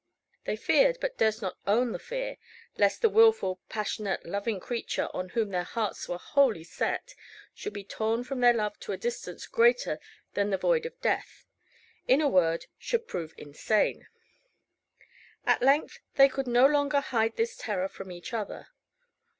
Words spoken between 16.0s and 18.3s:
they could no longer hide this terror from